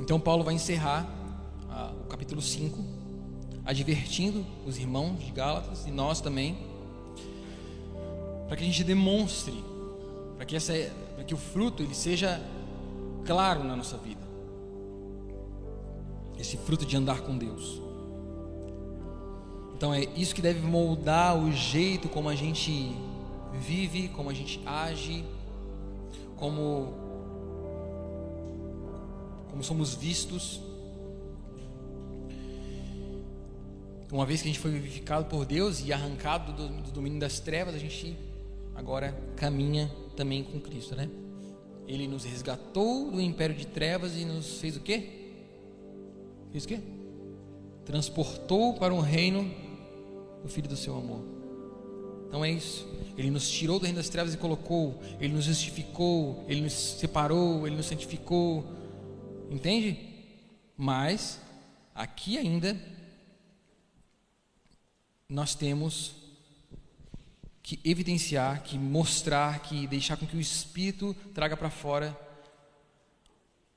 [0.00, 1.08] Então, Paulo vai encerrar
[2.04, 2.78] o capítulo 5,
[3.64, 6.56] advertindo os irmãos de Gálatas e nós também,
[8.46, 9.64] para que a gente demonstre,
[10.36, 10.56] para que,
[11.26, 12.40] que o fruto ele seja
[13.24, 14.20] claro na nossa vida.
[16.38, 17.85] Esse fruto de andar com Deus.
[19.76, 22.96] Então é isso que deve moldar o jeito como a gente
[23.52, 25.22] vive, como a gente age,
[26.36, 26.94] como
[29.50, 30.62] como somos vistos.
[34.10, 37.38] Uma vez que a gente foi vivificado por Deus e arrancado do, do domínio das
[37.38, 38.16] trevas, a gente
[38.74, 41.10] agora caminha também com Cristo, né?
[41.86, 45.32] Ele nos resgatou do império de trevas e nos fez o quê?
[46.50, 46.80] Fez o quê?
[47.86, 49.48] transportou para um reino
[50.46, 51.22] do Filho do seu amor.
[52.28, 52.86] Então é isso.
[53.16, 55.00] Ele nos tirou do reino das trevas e colocou.
[55.20, 56.44] Ele nos justificou.
[56.48, 57.66] Ele nos separou.
[57.66, 58.64] Ele nos santificou.
[59.50, 59.98] Entende?
[60.76, 61.40] Mas,
[61.94, 62.76] aqui ainda,
[65.28, 66.14] nós temos
[67.62, 72.25] que evidenciar, que mostrar, que deixar com que o Espírito traga para fora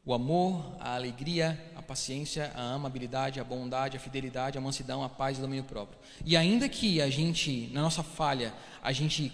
[0.09, 5.07] o amor, a alegria, a paciência, a amabilidade, a bondade, a fidelidade, a mansidão, a
[5.07, 5.99] paz e o domínio próprio.
[6.25, 8.51] E ainda que a gente, na nossa falha,
[8.81, 9.31] a gente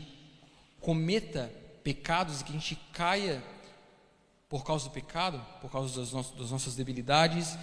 [0.82, 1.49] cometa
[1.82, 3.41] pecados e que a gente caia
[4.49, 7.57] por causa do pecado, por causa das, no das nossas debilidades,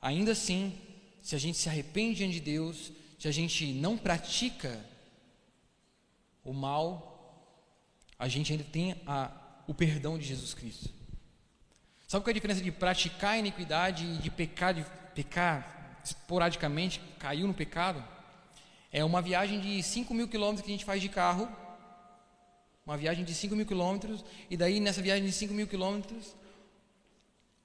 [0.00, 0.72] ainda assim,
[1.20, 4.86] se a gente se arrepende diante de Deus, se a gente não pratica
[6.44, 7.58] o mal,
[8.16, 9.32] a gente ainda tem a,
[9.66, 10.94] o perdão de Jesus Cristo.
[12.06, 17.00] Sabe qual é a diferença de praticar a iniquidade e de pecar, de pecar esporadicamente,
[17.18, 18.02] caiu no pecado?
[18.92, 21.48] É uma viagem de 5 mil quilômetros que a gente faz de carro,
[22.86, 26.36] uma viagem de 5 mil quilômetros, e daí nessa viagem de 5 mil quilômetros,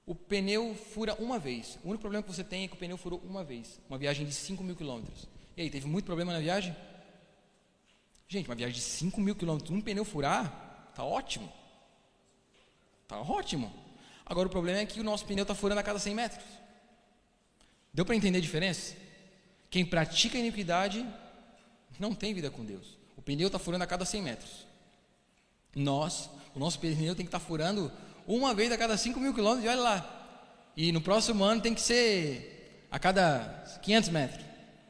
[0.04, 1.78] o pneu fura uma vez.
[1.84, 4.26] O único problema que você tem é que o pneu furou uma vez, uma viagem
[4.26, 5.28] de 5 mil quilômetros.
[5.56, 6.74] E aí, teve muito problema na viagem?
[8.26, 11.52] Gente, uma viagem de 5 mil quilômetros, um pneu furar, tá ótimo.
[13.06, 13.72] Tá ótimo.
[14.24, 16.44] Agora o problema é que o nosso pneu está furando a cada 100 metros.
[17.92, 18.94] Deu para entender a diferença?
[19.70, 21.06] Quem pratica iniquidade
[21.98, 22.98] não tem vida com Deus.
[23.16, 24.66] O pneu está furando a cada 100 metros.
[25.74, 27.90] Nós, o nosso pneu tem que estar tá furando
[28.26, 30.72] uma vez a cada 5 mil quilômetros, e olha lá.
[30.76, 34.44] E no próximo ano tem que ser a cada 500 metros.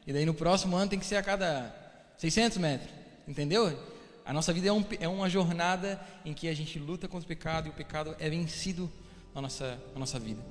[0.07, 1.75] E daí no próximo ano tem que ser a cada
[2.19, 2.91] 600 metros.
[3.27, 3.79] Entendeu?
[4.25, 7.29] A nossa vida é, um, é uma jornada em que a gente luta contra o
[7.29, 8.91] pecado e o pecado é vencido
[9.35, 10.43] na nossa, na nossa vida.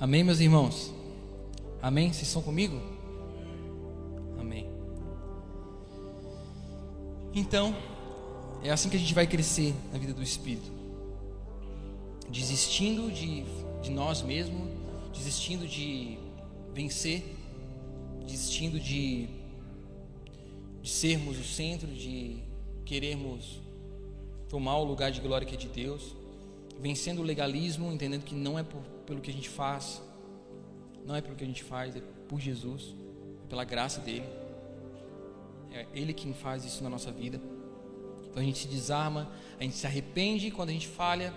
[0.00, 0.92] Amém, meus irmãos?
[1.82, 2.12] Amém?
[2.12, 2.80] Vocês estão comigo?
[4.38, 4.68] Amém.
[7.34, 7.74] Então,
[8.62, 10.70] é assim que a gente vai crescer na vida do Espírito.
[12.30, 13.44] Desistindo de,
[13.82, 14.68] de nós mesmos,
[15.12, 16.18] desistindo de
[16.74, 17.36] vencer,
[18.26, 19.28] desistindo de,
[20.82, 22.38] de sermos o centro, de
[22.84, 23.60] querermos
[24.48, 26.16] tomar o lugar de glória que é de Deus,
[26.80, 30.02] vencendo o legalismo, entendendo que não é por, pelo que a gente faz,
[31.04, 32.94] não é pelo que a gente faz, é por Jesus,
[33.44, 34.26] é pela graça dele.
[35.72, 37.40] É Ele quem faz isso na nossa vida.
[38.30, 41.32] Então a gente se desarma, a gente se arrepende quando a gente falha.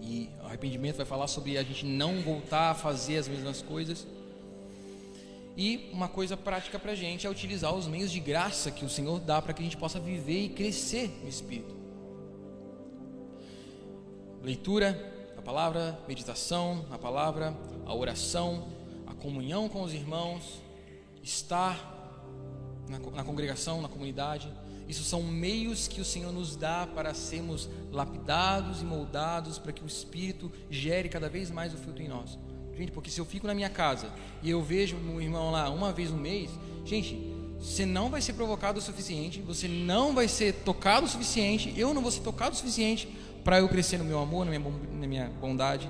[0.00, 4.06] E o arrependimento vai falar sobre a gente não voltar a fazer as mesmas coisas.
[5.56, 8.90] E uma coisa prática para a gente é utilizar os meios de graça que o
[8.90, 11.74] Senhor dá para que a gente possa viver e crescer no Espírito.
[14.42, 14.92] Leitura
[15.34, 18.68] da palavra, meditação na palavra, a oração,
[19.06, 20.60] a comunhão com os irmãos,
[21.22, 21.96] estar
[22.86, 24.52] na, na congregação, na comunidade.
[24.86, 29.82] Isso são meios que o Senhor nos dá para sermos lapidados e moldados para que
[29.82, 32.38] o Espírito gere cada vez mais o fruto em nós.
[32.76, 34.10] Gente, porque se eu fico na minha casa
[34.42, 36.50] e eu vejo meu irmão lá uma vez no mês,
[36.84, 37.16] gente,
[37.58, 41.94] você não vai ser provocado o suficiente, você não vai ser tocado o suficiente, eu
[41.94, 43.08] não vou ser tocado o suficiente
[43.42, 45.88] para eu crescer no meu amor, na minha, na minha bondade.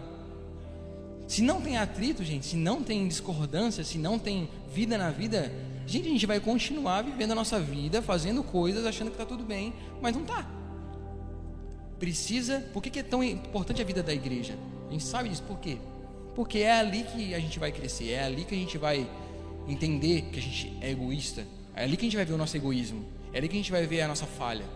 [1.26, 5.52] Se não tem atrito, gente, se não tem discordância, se não tem vida na vida,
[5.88, 9.42] gente, a gente vai continuar vivendo a nossa vida, fazendo coisas, achando que está tudo
[9.42, 10.48] bem, mas não está.
[11.98, 12.60] Precisa.
[12.72, 14.56] Por que, que é tão importante a vida da igreja?
[14.88, 15.78] A gente sabe disso, por quê?
[16.36, 19.08] Porque é ali que a gente vai crescer, é ali que a gente vai
[19.66, 22.54] entender que a gente é egoísta, é ali que a gente vai ver o nosso
[22.54, 24.66] egoísmo, é ali que a gente vai ver a nossa falha,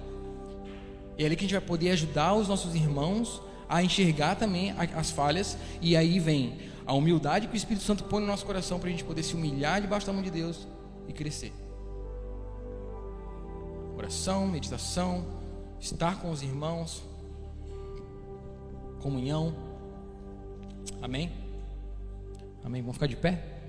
[1.18, 5.10] é ali que a gente vai poder ajudar os nossos irmãos a enxergar também as
[5.10, 8.88] falhas, e aí vem a humildade que o Espírito Santo põe no nosso coração para
[8.88, 10.66] a gente poder se humilhar debaixo da mão de Deus
[11.06, 11.52] e crescer.
[13.98, 15.26] Oração, meditação,
[15.78, 17.02] estar com os irmãos,
[19.02, 19.54] comunhão.
[21.02, 21.39] Amém?
[22.64, 22.82] Amém.
[22.82, 23.59] Vamos ficar de pé?